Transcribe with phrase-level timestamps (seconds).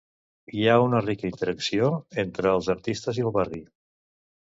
[0.59, 1.89] Hi ha una rica interacció
[2.23, 3.61] entre els artistes i el barri.